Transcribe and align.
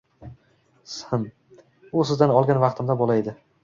Him… 1.11 1.29
U 1.93 2.09
sizdan 2.13 2.37
olgan 2.41 2.65
vaqtimda 2.69 3.01
bola 3.05 3.25
edi. 3.25 3.43